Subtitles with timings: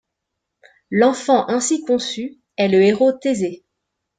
[0.89, 3.63] L'enfant ainsi conçu est le héros Thésée.